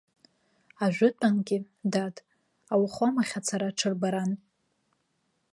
Ажәытәангьы, 0.83 1.57
дад, 1.91 2.15
ауахәамахь 2.73 3.35
ацара 3.39 3.77
ҽырбаран. 3.77 4.31